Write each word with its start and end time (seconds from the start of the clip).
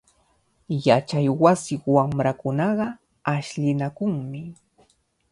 Yachaywasi 0.87 1.73
wamrakunaqa 1.93 2.87
ashllinakunmi. 3.33 4.41